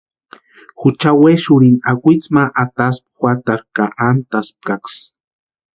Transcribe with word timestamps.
Jucha 0.79 1.11
wexurhikwa 1.21 1.85
akwitsini 1.91 2.33
ma 2.35 2.43
ataspka 2.63 3.07
juatarhu 3.19 3.67
ka 3.75 3.83
ántaspkaksï. 4.07 5.01